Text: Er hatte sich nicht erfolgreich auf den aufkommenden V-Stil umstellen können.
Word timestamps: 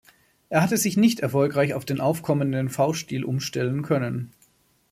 Er 0.49 0.63
hatte 0.63 0.77
sich 0.77 0.97
nicht 0.97 1.19
erfolgreich 1.19 1.75
auf 1.75 1.85
den 1.85 2.01
aufkommenden 2.01 2.69
V-Stil 2.69 3.23
umstellen 3.23 3.83
können. 3.83 4.31